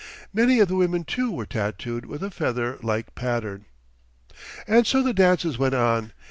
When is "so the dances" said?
4.87-5.59